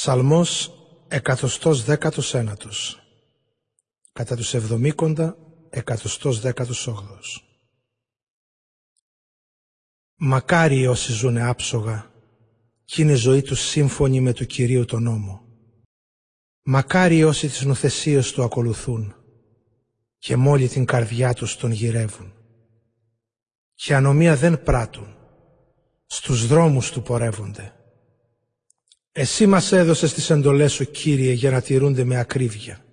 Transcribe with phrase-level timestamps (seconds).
[0.00, 0.72] Ψαλμός
[1.08, 3.02] εκατοστός δέκατος ένατος
[4.12, 5.36] Κατά τους εβδομήκοντα
[5.70, 7.44] εκατοστός δέκατος όγδος
[10.16, 12.12] Μακάρι όσοι ζουνε άψογα
[12.84, 15.42] κι είναι ζωή τους σύμφωνη με του Κυρίου τον νόμο.
[16.62, 19.14] Μακάρι όσοι τις νοθεσίες του ακολουθούν
[20.18, 22.32] και μόλι την καρδιά τους τον γυρεύουν.
[23.74, 25.16] Και ανομία δεν πράττουν,
[26.06, 27.72] στους δρόμους του πορεύονται.
[29.20, 32.84] Εσύ μας έδωσες τις εντολές σου, Κύριε, για να τηρούνται με ακρίβεια.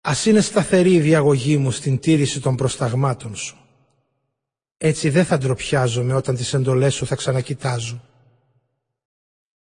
[0.00, 3.56] Ας είναι σταθερή η διαγωγή μου στην τήρηση των προσταγμάτων σου.
[4.76, 8.02] Έτσι δεν θα ντροπιάζομαι όταν τις εντολές σου θα ξανακοιτάζω.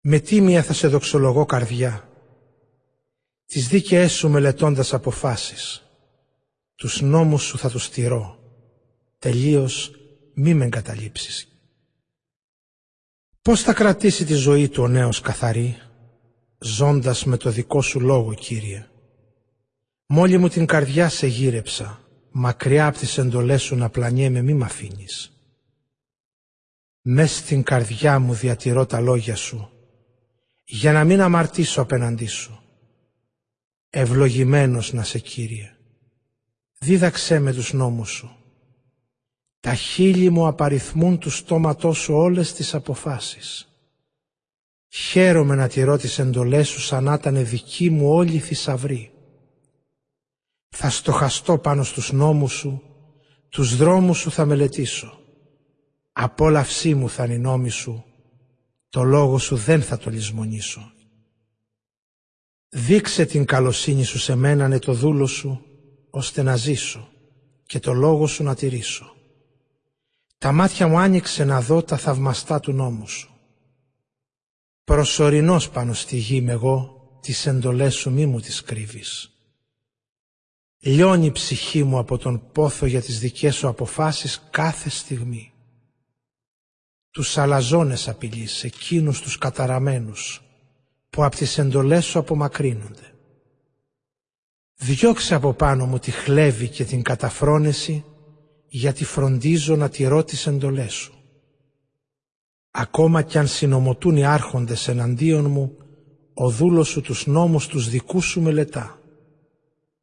[0.00, 2.08] Με τίμια θα σε δοξολογώ καρδιά.
[3.46, 5.82] Τις δίκαιές σου μελετώντας αποφάσεις.
[6.74, 8.38] Τους νόμους σου θα τους τηρώ.
[9.18, 9.90] Τελείως
[10.34, 11.49] μη με εγκαταλείψεις.
[13.42, 15.76] Πώς θα κρατήσει τη ζωή του ο νέος καθαρή,
[16.58, 18.86] ζώντας με το δικό σου λόγο, Κύριε.
[20.06, 24.62] Μόλι μου την καρδιά σε γύρεψα, μακριά από τις εντολές σου να πλανιέμαι μη μ'
[24.62, 25.32] αφήνεις.
[27.00, 29.70] Μες στην καρδιά μου διατηρώ τα λόγια σου,
[30.64, 32.60] για να μην αμαρτήσω απέναντί σου.
[33.90, 35.76] Ευλογημένος να σε Κύριε.
[36.78, 38.39] Δίδαξέ με τους νόμους σου.
[39.60, 43.68] Τα χείλη μου απαριθμούν του στόματός σου όλες τις αποφάσεις.
[44.88, 49.12] Χαίρομαι να τηρώ τις εντολές σου σαν να ήταν δική μου όλη θησαυρή.
[50.68, 52.82] Θα στοχαστώ πάνω στους νόμους σου,
[53.48, 55.18] τους δρόμους σου θα μελετήσω.
[56.12, 58.04] Απόλαυσή μου θα είναι η νόμη σου,
[58.88, 60.92] το λόγο σου δεν θα το λησμονήσω.
[62.68, 65.64] Δείξε την καλοσύνη σου σε μένα ναι το δούλο σου,
[66.10, 67.08] ώστε να ζήσω
[67.66, 69.14] και το λόγο σου να τηρήσω.
[70.40, 73.34] Τα μάτια μου άνοιξε να δω τα θαυμαστά του νόμου σου.
[74.84, 79.30] Προσωρινός πάνω στη γη είμαι εγώ, τις εντολές σου μη μου τις κρύβεις.
[80.78, 85.52] Λιώνει η ψυχή μου από τον πόθο για τις δικές σου αποφάσεις κάθε στιγμή.
[87.10, 90.42] Τους αλαζόνες απειλείς, εκείνους τους καταραμένους,
[91.10, 93.14] που από τις εντολές σου απομακρύνονται.
[94.74, 98.04] Διώξε από πάνω μου τη χλέβη και την καταφρόνεση
[98.72, 101.14] γιατί φροντίζω να τηρώ τις εντολές σου.
[102.70, 105.76] Ακόμα κι αν συνομωτούν οι άρχοντες εναντίον μου,
[106.34, 109.00] ο δούλος σου τους νόμους τους δικούς σου μελετά.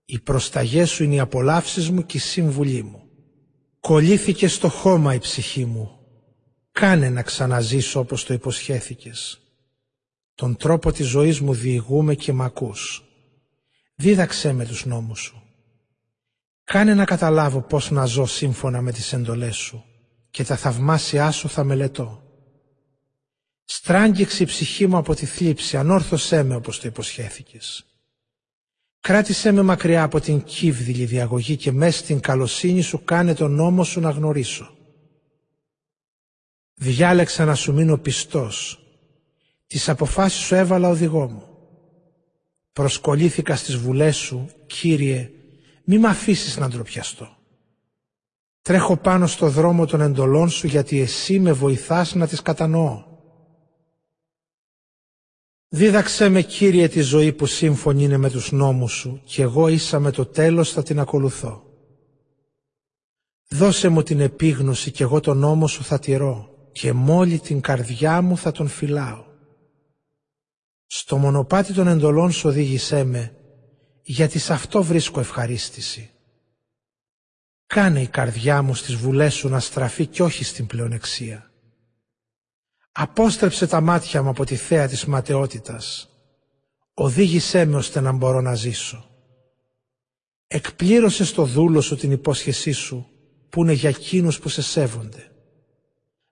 [0.06, 3.02] Οι προσταγές σου είναι οι απολαύσεις μου και η σύμβουλή μου.
[3.80, 5.92] Κολλήθηκε στο χώμα η ψυχή μου.
[6.72, 9.42] Κάνε να ξαναζήσω όπως το υποσχέθηκες.
[10.36, 13.04] Τον τρόπο της ζωής μου διηγούμε και μ' ακούς.
[13.96, 15.47] Δίδαξέ με τους νόμους σου.
[16.72, 19.84] Κάνε να καταλάβω πώς να ζω σύμφωνα με τις εντολές σου
[20.30, 22.24] και τα θαυμάσια σου θα μελετώ.
[23.64, 27.86] Στράγγιξε η ψυχή μου από τη θλίψη, ανόρθωσέ με όπως το υποσχέθηκες.
[29.00, 33.84] Κράτησέ με μακριά από την κύβδηλη διαγωγή και μέσα στην καλοσύνη σου κάνε τον νόμο
[33.84, 34.74] σου να γνωρίσω.
[36.74, 38.84] Διάλεξα να σου μείνω πιστός.
[39.68, 41.44] Τις αποφάσεις σου έβαλα οδηγό μου.
[42.74, 45.32] Προσκολήθηκα στις βουλές σου, Κύριε,
[45.90, 47.38] μη με αφήσεις να ντροπιαστώ.
[48.62, 53.04] Τρέχω πάνω στο δρόμο των εντολών σου γιατί εσύ με βοηθάς να τις κατανοώ.
[55.68, 60.00] Δίδαξέ με Κύριε τη ζωή που σύμφωνη είναι με τους νόμους σου και εγώ ίσα
[60.00, 61.64] με το τέλος θα την ακολουθώ.
[63.50, 68.22] Δώσε μου την επίγνωση και εγώ τον νόμο σου θα τηρώ και μόλι την καρδιά
[68.22, 69.26] μου θα τον φυλάω.
[70.86, 73.37] Στο μονοπάτι των εντολών σου οδήγησέ με
[74.10, 76.12] γιατί σε αυτό βρίσκω ευχαρίστηση.
[77.68, 81.52] Κάνε η καρδιά μου στις βουλές σου να στραφεί κι όχι στην πλεονεξία.
[82.92, 86.10] Απόστρεψε τα μάτια μου από τη θέα της ματαιότητας.
[86.94, 89.10] Οδήγησέ με ώστε να μπορώ να ζήσω.
[90.48, 93.10] Εκπλήρωσε στο δούλο σου την υπόσχεσή σου
[93.50, 95.32] που είναι για εκείνους που σε σέβονται.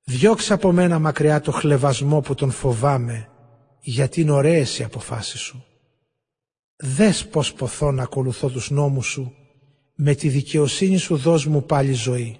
[0.03, 3.29] Διώξε από μένα μακριά το χλεβασμό που τον φοβάμαι
[3.79, 5.66] γιατί είναι ωραίες οι αποφάσεις σου.
[6.77, 9.33] Δες πως ποθώ να ακολουθώ τους νόμους σου,
[9.95, 12.37] με τη δικαιοσύνη σου δώσ' μου πάλι ζωή.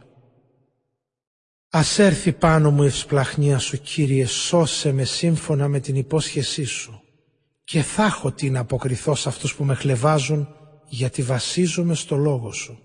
[1.70, 7.00] Ας έρθει πάνω μου η ευσπλαχνία σου, Κύριε, σώσε με σύμφωνα με την υπόσχεσή σου
[7.64, 10.48] και θα έχω τι να αποκριθώ σε αυτούς που με χλεβάζουν,
[10.88, 12.80] γιατί βασίζομαι στο λόγο σου.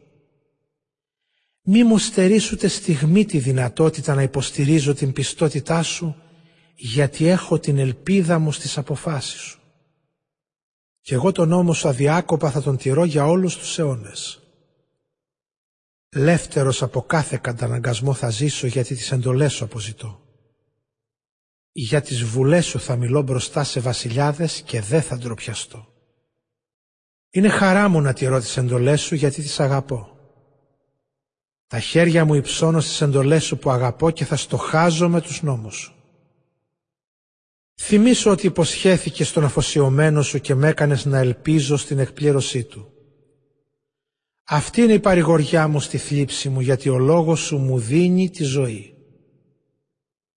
[1.62, 6.16] Μη μου στερείς ούτε στιγμή τη δυνατότητα να υποστηρίζω την πιστότητά σου,
[6.74, 9.59] γιατί έχω την ελπίδα μου στις αποφάσεις σου
[11.00, 14.40] και εγώ τον νόμο σου αδιάκοπα θα τον τηρώ για όλους τους αιώνες.
[16.16, 20.20] Λεύτερος από κάθε καταναγκασμό θα ζήσω γιατί τις εντολές σου αποζητώ.
[21.72, 25.88] Για τις βουλές σου θα μιλώ μπροστά σε βασιλιάδες και δεν θα ντροπιαστώ.
[27.30, 30.18] Είναι χαρά μου να τηρώ τις εντολές σου γιατί τις αγαπώ.
[31.66, 35.76] Τα χέρια μου υψώνω στις εντολές σου που αγαπώ και θα στοχάζω με τους νόμους
[35.76, 35.99] σου.
[37.82, 42.92] Θυμήσω ότι υποσχέθηκε στον αφοσιωμένο σου και με έκανες να ελπίζω στην εκπλήρωσή του.
[44.44, 48.44] Αυτή είναι η παρηγοριά μου στη θλίψη μου γιατί ο λόγος σου μου δίνει τη
[48.44, 48.94] ζωή.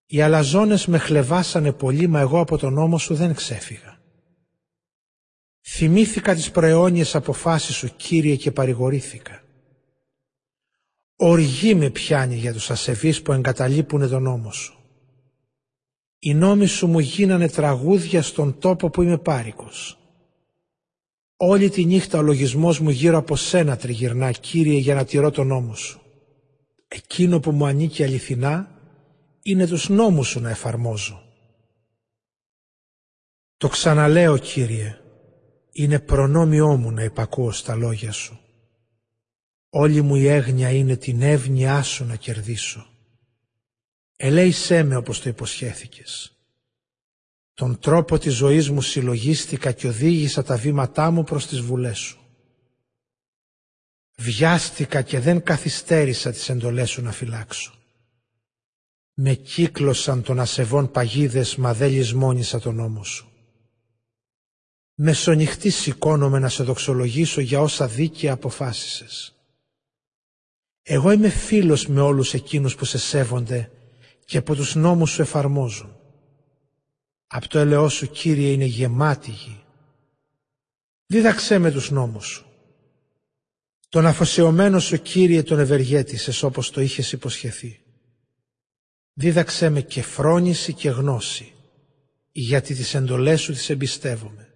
[0.05, 4.01] Οι αλαζόνες με χλεβάσανε πολύ μα εγώ από τον νόμο σου δεν ξέφυγα.
[5.61, 9.43] Θυμήθηκα τις προαιώνιες αποφάσεις σου Κύριε και παρηγορήθηκα.
[11.15, 14.82] Οργή με πιάνει για τους ασεβείς που εγκαταλείπουν τον νόμο σου.
[16.25, 19.97] Οι νόμοι σου μου γίνανε τραγούδια στον τόπο που είμαι πάρικος.
[21.37, 25.47] Όλη τη νύχτα ο λογισμός μου γύρω από σένα τριγυρνά, Κύριε, για να τηρώ τον
[25.47, 26.01] νόμο σου.
[26.87, 28.81] Εκείνο που μου ανήκει αληθινά
[29.41, 31.23] είναι τους νόμους σου να εφαρμόζω.
[33.57, 34.97] Το ξαναλέω, Κύριε,
[35.71, 38.39] είναι προνόμιό μου να υπακούω στα λόγια σου.
[39.69, 42.92] Όλη μου η έγνοια είναι την εύνοιά σου να κερδίσω.
[44.25, 46.37] Ελέησέ με όπως το υποσχέθηκες.
[47.53, 52.19] Τον τρόπο της ζωής μου συλλογίστηκα και οδήγησα τα βήματά μου προς τις βουλές σου.
[54.15, 57.73] Βιάστηκα και δεν καθυστέρησα τις εντολές σου να φυλάξω.
[59.13, 63.31] Με κύκλωσαν των ασεβών παγίδες μα δεν λησμόνισα τον νόμο σου.
[64.93, 69.35] Μεσονυχτή σηκώνομαι να σε δοξολογήσω για όσα δίκαια αποφάσισες.
[70.83, 73.71] Εγώ είμαι φίλος με όλους εκείνους που σε σέβονται
[74.25, 75.95] και που τους νόμους σου εφαρμόζουν.
[77.27, 79.63] Από το ελαιό σου, Κύριε, είναι γεμάτη γη.
[81.05, 82.45] Δίδαξέ με τους νόμους σου.
[83.89, 87.81] Τον αφοσιωμένο σου, Κύριε, τον ευεργέτησες όπως το είχες υποσχεθεί.
[89.13, 91.53] Δίδαξέ με και φρόνηση και γνώση,
[92.31, 94.53] γιατί τις εντολές σου τις εμπιστεύομαι.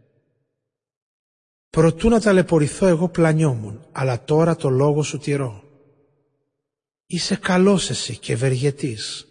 [1.69, 5.63] Προτού να ταλαιπωρηθώ εγώ πλανιόμουν, αλλά τώρα το λόγο σου τηρώ.
[7.05, 9.27] Είσαι καλός εσύ και ευεργετής.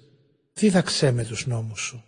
[0.58, 2.04] Δίδαξέ με τους νόμους σου;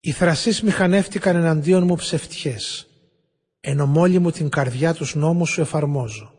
[0.00, 2.86] Οι θρασείς μηχανεύτηκαν εναντίον μου ψευτιές,
[3.60, 6.32] ενώ μόλι μου την καρδιά τους νόμους σου εφαρμόζω.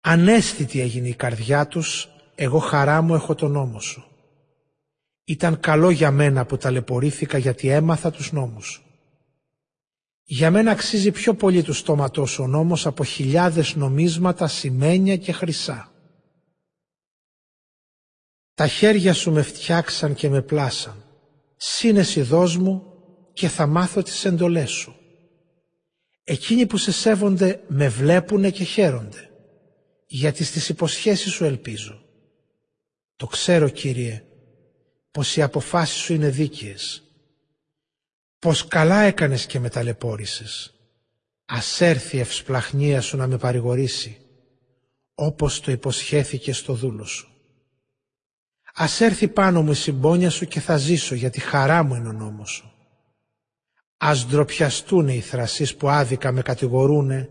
[0.00, 4.04] Ανέστητη έγινε η καρδιά τους, εγώ χαρά μου έχω τον νόμο σου.
[5.24, 8.82] Ήταν καλό για μένα που ταλαιπωρήθηκα γιατί έμαθα τους νόμους σου.
[10.22, 15.89] Για μένα αξίζει πιο πολύ του στόματός ο νόμος από χιλιάδες νομίσματα, σημαίνια και χρυσά.
[18.60, 21.04] Τα χέρια σου με φτιάξαν και με πλάσαν.
[21.56, 22.82] Σύνεση δώσ' μου
[23.32, 24.96] και θα μάθω τις εντολές σου.
[26.24, 29.30] Εκείνοι που σε σέβονται με βλέπουνε και χαίρονται,
[30.06, 32.02] γιατί στις υποσχέσεις σου ελπίζω.
[33.16, 34.24] Το ξέρω, Κύριε,
[35.10, 37.02] πως οι αποφάσεις σου είναι δίκαιες
[38.38, 40.74] πως καλά έκανες και με ταλαιπώρησες.
[41.44, 44.18] Ας έρθει η ευσπλαχνία σου να με παρηγορήσει,
[45.14, 47.29] όπως το υποσχέθηκε στο δούλο σου.
[48.74, 52.12] Ας έρθει πάνω μου η συμπόνια σου και θα ζήσω, γιατί χαρά μου είναι ο
[52.12, 52.72] νόμος σου.
[53.96, 57.28] Ας ντροπιαστούν οι θρασείς που άδικα με κατηγορούνε,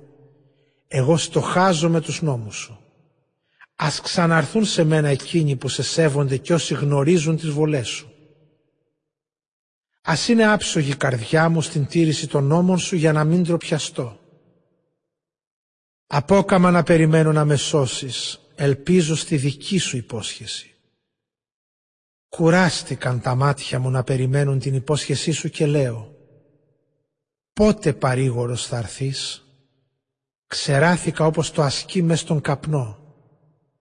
[0.88, 2.80] εγώ στοχάζω με τους νόμους σου.
[3.76, 8.14] Ας ξαναρθούν σε μένα εκείνοι που σε σέβονται και όσοι γνωρίζουν τις βολές σου.
[10.02, 14.20] Ας είναι άψογη η καρδιά μου στην τήρηση των νόμων σου για να μην τροπιαστώ.
[16.08, 20.74] Απόκαμα να περιμένω να με σώσεις, ελπίζω στη δική σου υπόσχεση.
[22.30, 26.16] Κουράστηκαν τα μάτια μου να περιμένουν την υπόσχεσή σου και λέω
[27.54, 29.44] «Πότε παρήγορος θα έρθεις»
[30.50, 32.98] Ξεράθηκα όπως το ασκεί μες στον καπνό.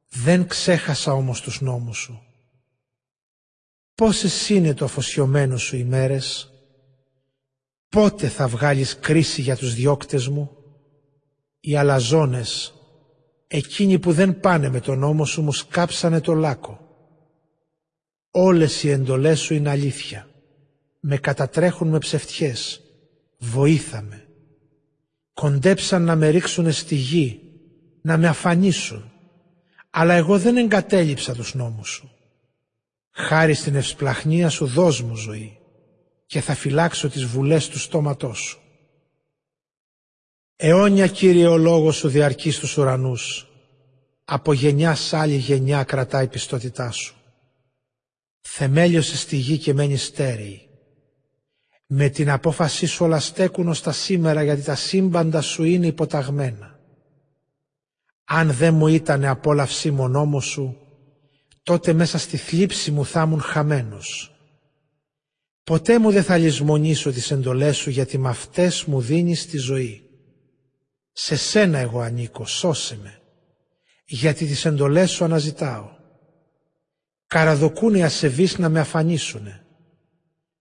[0.08, 2.22] Δεν ξέχασα όμως τους νόμους σου.
[3.94, 6.52] Πόσες είναι το αφοσιωμένο σου οι μέρες,
[7.88, 10.50] πότε θα βγάλεις κρίση για τους διώκτες μου,
[11.60, 12.74] οι αλαζόνες,
[13.46, 16.87] εκείνοι που δεν πάνε με τον νόμο σου μου σκάψανε το λάκκο.
[18.30, 20.28] Όλες οι εντολές σου είναι αλήθεια,
[21.00, 22.80] με κατατρέχουν με ψευτιές,
[23.38, 24.26] βοήθαμε.
[25.32, 27.40] Κοντέψαν να με ρίξουνε στη γη,
[28.02, 29.12] να με αφανίσουν,
[29.90, 32.10] αλλά εγώ δεν εγκατέλειψα τους νόμους σου.
[33.10, 35.58] Χάρη στην ευσπλαχνία σου δώσ' μου ζωή
[36.26, 38.58] και θα φυλάξω τις βουλές του στόματός σου.
[40.56, 43.48] Αιώνια Κύριε ο λόγος σου διαρκεί στους ουρανούς,
[44.24, 47.17] από γενιά σ' άλλη γενιά κρατάει η πιστότητά σου.
[48.50, 50.68] Θεμέλιωσε στη γη και μένει στέρεη.
[51.86, 56.78] Με την απόφασή σου όλα στέκουν ως τα σήμερα γιατί τα σύμπαντα σου είναι υποταγμένα.
[58.24, 60.76] Αν δεν μου ήταν απόλαυσή μονόμος σου,
[61.62, 64.36] τότε μέσα στη θλίψη μου θα ήμουν χαμένος.
[65.64, 70.02] Ποτέ μου δεν θα λησμονήσω τις εντολές σου γιατί με αυτές μου δίνεις τη ζωή.
[71.12, 73.20] Σε σένα εγώ ανήκω, σώσε με,
[74.04, 75.96] γιατί τις εντολές σου αναζητάω.
[77.28, 79.66] Καραδοκούν οι ασεβείς να με αφανίσουνε,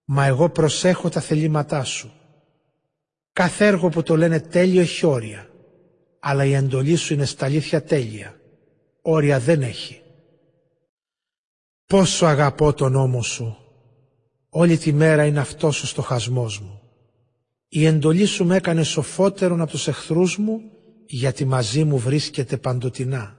[0.06, 2.12] μα εγώ προσέχω τα θελήματά σου.
[3.34, 5.50] Κάθε έργο που το λένε τέλειο έχει όρια,
[6.20, 8.40] αλλά η εντολή σου είναι στα αλήθεια τέλεια.
[9.02, 10.02] Όρια δεν έχει.
[11.86, 13.58] Πόσο αγαπώ τον νόμο σου.
[14.50, 16.82] Όλη τη μέρα είναι αυτός ο στοχασμός μου.
[17.68, 20.62] Η εντολή σου με έκανε σοφότερον από τους εχθρούς μου,
[21.06, 23.37] γιατί μαζί μου βρίσκεται παντοτινά.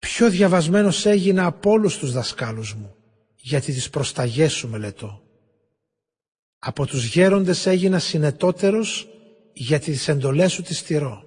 [0.00, 2.94] Πιο διαβασμένος έγινα από όλους τους δασκάλους μου,
[3.36, 5.22] γιατί τις προσταγές σου μελετώ.
[6.58, 9.08] Από τους γέροντες έγινα συνετότερος,
[9.52, 11.24] γιατί τις εντολές σου τις τηρώ.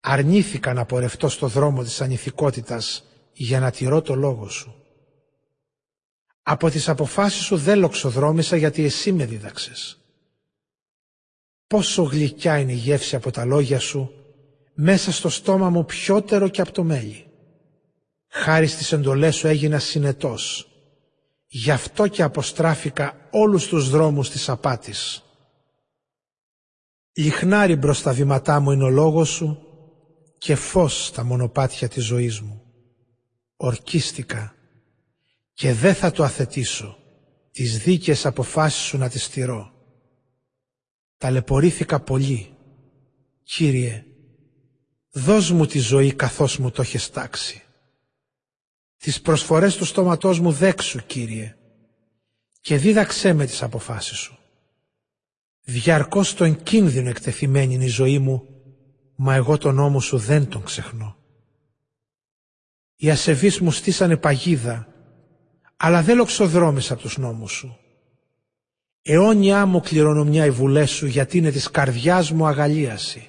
[0.00, 4.74] Αρνήθηκα να πορευτώ στο δρόμο της ανηθικότητας για να τηρώ το λόγο σου.
[6.42, 9.98] Από τις αποφάσεις σου δεν λοξοδρόμησα γιατί εσύ με δίδαξες.
[11.66, 14.23] Πόσο γλυκιά είναι η γεύση από τα λόγια σου,
[14.74, 17.26] μέσα στο στόμα μου πιότερο και από το μέλι.
[18.28, 20.68] Χάρη στις εντολές σου έγινα συνετός.
[21.46, 25.22] Γι' αυτό και αποστράφηκα όλους τους δρόμους της απάτης.
[27.12, 29.58] Λιχνάρι μπρος τα βήματά μου είναι ο λόγος σου
[30.38, 32.62] και φως στα μονοπάτια της ζωής μου.
[33.56, 34.54] Ορκίστηκα
[35.52, 36.98] και δεν θα το αθετήσω,
[37.50, 39.72] τις δίκες αποφάσεις σου να τις στηρώ.
[41.16, 42.48] Ταλαιπωρήθηκα πολύ.
[43.42, 44.04] Κύριε,
[45.14, 47.62] δώσ' μου τη ζωή καθώς μου το έχεις τάξει.
[48.96, 51.56] Τις προσφορές του στόματός μου δέξου, Κύριε,
[52.60, 54.38] και δίδαξέ με τις αποφάσεις σου.
[55.62, 58.48] Διαρκώς στον κίνδυνο εκτεθειμένη είναι η ζωή μου,
[59.14, 61.16] μα εγώ τον νόμο σου δεν τον ξεχνώ.
[62.96, 64.88] Οι ασεβείς μου στήσανε παγίδα
[65.76, 67.78] αλλά δεν λοξοδρόμησα από τους νόμους σου.
[69.02, 73.28] Αιώνια μου κληρονομιά οι βουλές σου γιατί είναι της καρδιάς μου αγαλίαση.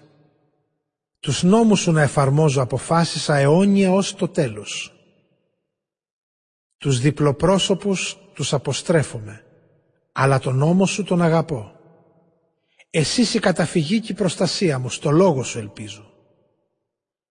[1.26, 4.94] Τους νόμους σου να εφαρμόζω αποφάσισα αιώνια ως το τέλος.
[6.78, 9.46] Τους διπλοπρόσωπους τους αποστρέφομαι,
[10.12, 11.72] αλλά τον νόμο σου τον αγαπώ.
[12.90, 16.12] Εσύ η καταφυγή και η προστασία μου, στο λόγο σου ελπίζω.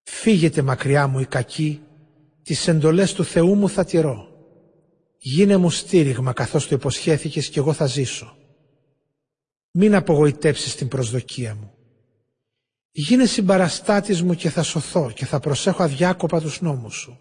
[0.03, 1.83] Φύγετε μακριά μου η κακή,
[2.43, 4.29] τις εντολές του Θεού μου θα τηρώ.
[5.19, 8.37] Γίνε μου στήριγμα καθώς το υποσχέθηκες και εγώ θα ζήσω.
[9.71, 11.74] Μην απογοητεύσεις την προσδοκία μου.
[12.97, 17.19] Γίνε συμπαραστάτης μου και θα σωθώ και θα προσέχω αδιάκοπα τους νόμους σου.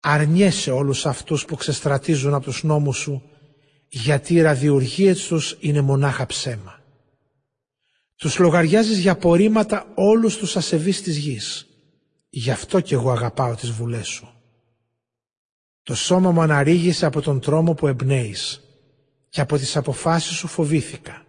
[0.00, 3.22] Αρνιέσαι όλους αυτούς που ξεστρατίζουν από τους νόμους σου
[3.88, 6.80] γιατί οι ραδιουργίες τους είναι μονάχα ψέμα.
[8.16, 11.66] Τους λογαριάζεις για απορρίμματα όλους τους ασεβείς της γης.
[12.30, 14.28] Γι' αυτό και εγώ αγαπάω τις βουλές σου.
[15.82, 18.60] Το σώμα μου αναρρίγησε από τον τρόμο που εμπνέεις
[19.28, 21.26] και από τις αποφάσεις σου φοβήθηκα.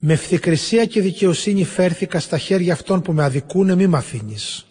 [0.00, 4.66] Με ευθυκρισία και δικαιοσύνη φέρθηκα στα χέρια αυτών που με αδικούνε μη μ' αφήνεις.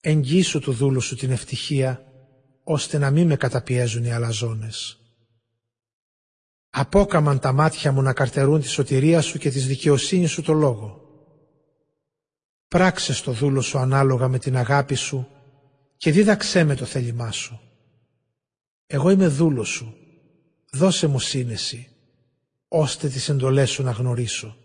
[0.00, 2.04] Εγγύσου του δούλου σου την ευτυχία,
[2.64, 5.00] ώστε να μην με καταπιέζουν οι αλαζόνες.
[6.70, 11.00] Απόκαμαν τα μάτια μου να καρτερούν τη σωτηρία σου και της δικαιοσύνης σου το λόγο.
[12.68, 15.28] Πράξε στο δούλο σου ανάλογα με την αγάπη σου
[15.96, 17.60] και δίδαξέ με το θέλημά σου.
[18.86, 19.94] Εγώ είμαι δούλος σου,
[20.70, 21.91] δώσε μου σύνεση,
[22.74, 24.56] ώστε τις εντολές σου να γνωρίσω.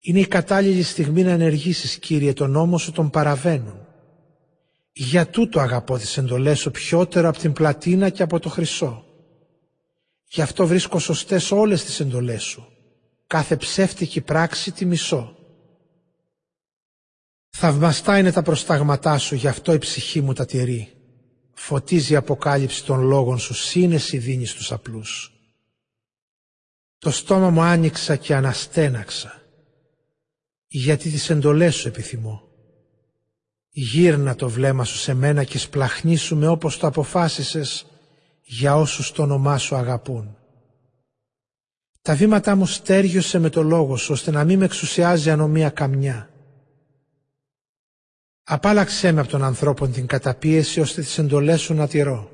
[0.00, 3.86] Είναι η κατάλληλη στιγμή να ενεργήσεις, Κύριε, τον νόμο σου τον παραβαίνουν.
[4.92, 9.04] Για τούτο αγαπώ τις εντολές σου πιότερο από την πλατίνα και από το χρυσό.
[10.28, 12.66] Γι' αυτό βρίσκω σωστές όλες τις εντολές σου.
[13.26, 15.36] Κάθε ψεύτικη πράξη τη μισώ.
[17.50, 20.92] Θαυμαστά είναι τα προστάγματά σου, γι' αυτό η ψυχή μου τα τηρεί.
[21.54, 25.32] Φωτίζει η αποκάλυψη των λόγων σου, σύνεση δίνεις στους απλούς.
[26.98, 29.42] Το στόμα μου άνοιξα και αναστέναξα,
[30.66, 32.42] γιατί τις εντολές σου επιθυμώ.
[33.70, 37.86] Γύρνα το βλέμμα σου σε μένα και σπλαχνίσου με όπως το αποφάσισες
[38.42, 40.36] για όσους το όνομά σου αγαπούν.
[42.02, 46.30] Τα βήματά μου στέριωσε με το λόγο σου, ώστε να μην με εξουσιάζει ανομία καμιά.
[48.44, 52.30] Απάλαξέ με από τον ανθρώπων την καταπίεση ώστε τις εντολές σου να τηρώ.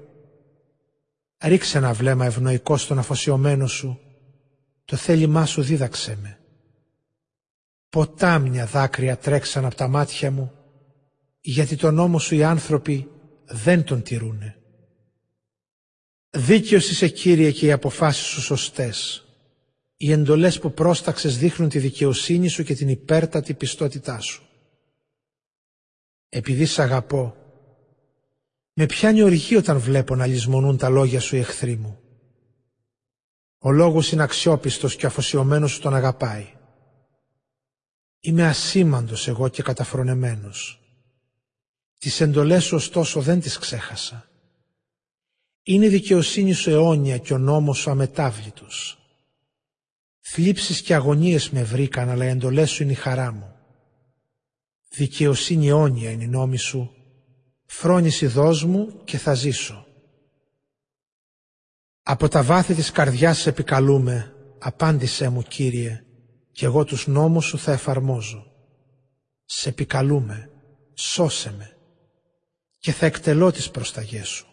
[1.43, 4.01] Ρίξε ένα βλέμμα ευνοϊκό στον αφοσιωμένο σου,
[4.85, 6.39] το θέλημά σου δίδαξέ με.
[7.89, 10.53] Ποτάμια δάκρυα τρέξαν από τα μάτια μου,
[11.41, 13.09] γιατί τον νόμο σου οι άνθρωποι
[13.45, 14.57] δεν τον τηρούνε.
[16.31, 19.25] Δίκαιος είσαι Κύριε και οι αποφάσεις σου σωστές.
[19.97, 24.45] Οι εντολές που πρόσταξες δείχνουν τη δικαιοσύνη σου και την υπέρτατη πιστότητά σου
[26.37, 27.37] επειδή σ' αγαπώ,
[28.73, 31.99] Με πιάνει οργή όταν βλέπω να λησμονούν τα λόγια σου οι εχθροί μου.
[33.67, 36.47] Ο λόγος είναι αξιόπιστος και αφοσιωμένος σου τον αγαπάει.
[38.21, 40.81] Είμαι ασήμαντος εγώ και καταφρονεμένος.
[41.99, 44.29] Τις εντολές σου ωστόσο δεν τις ξέχασα.
[45.63, 48.99] Είναι η δικαιοσύνη σου αιώνια και ο νόμος σου αμετάβλητος.
[50.21, 53.57] Θλίψεις και αγωνίες με βρήκαν, αλλά οι εντολές σου είναι η χαρά μου.
[54.89, 56.95] Δικαιοσύνη αιώνια είναι η νόμη σου.
[57.65, 59.84] Φρόνηση δώσ' μου και θα ζήσω.
[62.07, 66.05] Από τα βάθη της καρδιάς σε επικαλούμε, απάντησέ μου Κύριε,
[66.53, 68.47] και εγώ τους νόμους σου θα εφαρμόζω.
[69.45, 70.51] Σε επικαλούμε,
[70.95, 71.75] σώσε με
[72.85, 74.47] και θα εκτελώ τις προσταγές σου.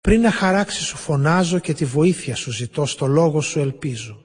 [0.00, 4.24] Πριν να χαράξει σου φωνάζω και τη βοήθεια σου ζητώ, στο λόγο σου ελπίζω.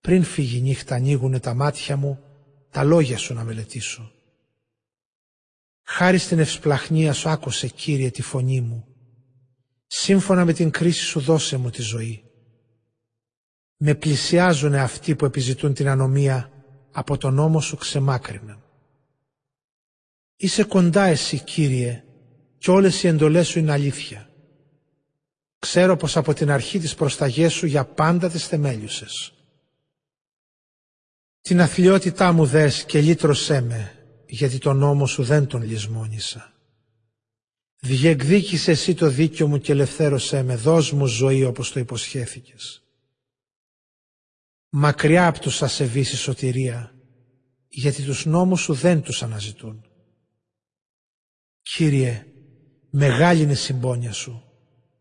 [0.00, 2.18] Πριν φύγει νύχτα ανοίγουνε τα μάτια μου,
[2.70, 4.12] τα λόγια σου να μελετήσω.
[5.82, 8.87] Χάρη στην ευσπλαχνία σου άκουσε Κύριε τη φωνή μου.
[9.90, 12.22] Σύμφωνα με την κρίση σου δώσε μου τη ζωή.
[13.76, 16.52] Με πλησιάζουν αυτοί που επιζητούν την ανομία,
[16.92, 18.62] από τον νόμο σου ξεμάκρυναν.
[20.36, 22.04] Είσαι κοντά εσύ Κύριε
[22.58, 24.30] και όλες οι εντολές σου είναι αλήθεια.
[25.58, 29.32] Ξέρω πως από την αρχή της προσταγές σου για πάντα τις θεμέλιουσες.
[31.40, 33.92] Την αθλειότητά μου δες και λύτρωσέ με,
[34.26, 36.57] γιατί τον νόμο σου δεν τον λησμόνησα.
[37.80, 42.82] Διεκδίκησε εσύ το δίκιο μου και ελευθέρωσέ με, δώσ' μου ζωή όπως το υποσχέθηκες.
[44.68, 46.94] Μακριά από τους ασεβείς η σωτηρία,
[47.68, 49.84] γιατί τους νόμους σου δεν τους αναζητούν.
[51.62, 52.26] Κύριε,
[52.90, 54.42] μεγάλη είναι η συμπόνια σου,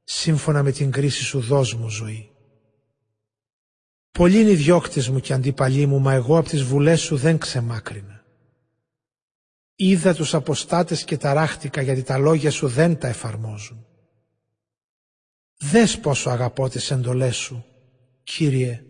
[0.04, 2.32] σύμφωνα με την κρίση σου δώσ' μου ζωή.
[4.12, 7.38] Πολλοί είναι οι διώκτες μου και αντίπαλοι μου, μα εγώ από τις βουλές σου δεν
[7.38, 8.17] ξεμάκρινα.
[9.80, 13.86] Είδα τους αποστάτες και ταράχτηκα γιατί τα λόγια σου δεν τα εφαρμόζουν.
[15.58, 17.66] Δες πόσο αγαπώ τις εντολές σου,
[18.24, 18.84] Κύριε,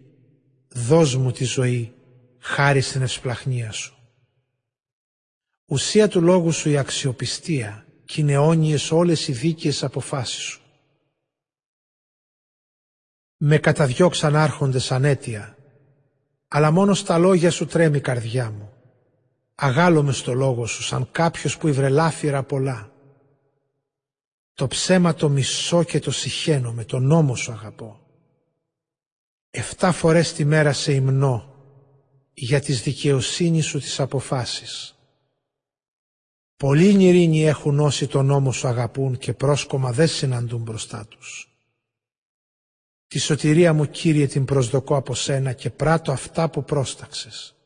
[0.67, 1.93] δώσ' μου τη ζωή,
[2.39, 3.97] χάρη στην ευσπλαχνία σου.
[5.65, 10.61] Ουσία του λόγου σου η αξιοπιστία και είναι αιώνιες όλες οι δίκαιες αποφάσεις σου.
[13.37, 15.57] Με καταδιώξαν άρχοντες ανέτεια,
[16.47, 18.76] αλλά μόνος στα λόγια σου τρέμει η καρδιά μου.
[19.59, 22.91] Αγάλομαι στο λόγο σου σαν κάποιος που υβρελάφυρα πολλά.
[24.53, 27.99] Το ψέμα το μισώ και το συχαίνω, με τον νόμο σου αγαπώ.
[29.51, 31.55] Εφτά φορές τη μέρα σε υμνώ
[32.33, 34.95] για τις δικαιοσύνη σου τις αποφάσεις.
[36.57, 41.57] Πολλοί νηρήνοι έχουν όσοι τον νόμο σου αγαπούν και πρόσκομα δεν συναντούν μπροστά τους.
[43.07, 47.56] Τη σωτηρία μου Κύριε την προσδοκώ από σένα και πράττω αυτά που πρόσταξες.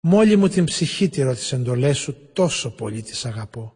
[0.00, 3.72] Μόλι μου την ψυχή τηρώ τις εντολές σου τόσο πολύ τις αγαπώ.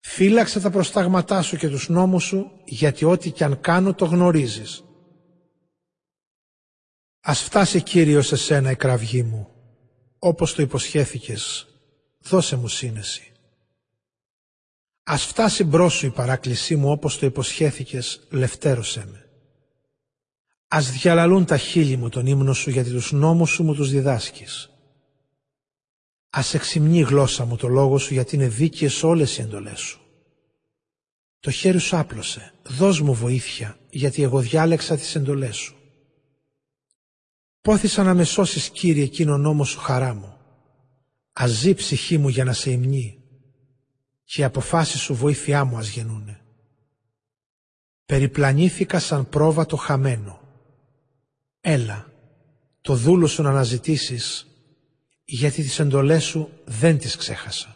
[0.00, 4.84] Φύλαξε τα προστάγματά σου και τους νόμους σου γιατί ό,τι κι αν κάνω το γνωρίζεις.
[7.20, 9.48] Ας φτάσει Κύριε σε σένα η κραυγή μου
[10.18, 11.66] όπως το υποσχέθηκες
[12.18, 13.32] δώσε μου σύνεση.
[15.02, 19.25] Ας φτάσει μπρος σου η παράκλησή μου όπως το υποσχέθηκες, λευτέρωσέ με.
[20.76, 24.70] Ας διαλαλούν τα χείλη μου τον ύμνο σου γιατί τους νόμους σου μου τους διδάσκεις.
[26.30, 30.00] Ας εξυμνεί η γλώσσα μου το λόγο σου γιατί είναι δίκαιες όλες οι εντολές σου.
[31.40, 35.76] Το χέρι σου άπλωσε, δώσ' μου βοήθεια γιατί εγώ διάλεξα τις εντολές σου.
[37.60, 40.36] Πόθησα να με σώσεις Κύριε εκείνο νόμο σου χαρά μου.
[41.32, 43.18] Αζεί ψυχή μου για να σε υμνεί
[44.24, 46.40] και οι αποφάσεις σου βοήθειά μου ας γεννούνε.
[48.06, 50.44] Περιπλανήθηκα σαν πρόβατο χαμένο.
[51.68, 52.06] Έλα,
[52.80, 54.46] το δούλο σου να αναζητήσεις
[55.24, 57.75] γιατί τις εντολές σου δεν τις ξέχασα.